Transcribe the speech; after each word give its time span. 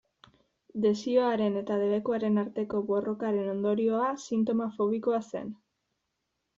Desioaren 0.85 1.59
eta 1.61 1.77
debekuaren 1.83 2.43
arteko 2.45 2.83
borrokaren 2.89 3.55
ondorioa 3.55 4.11
sintoma 4.27 4.71
fobikoa 4.81 5.25
zen. 5.33 5.57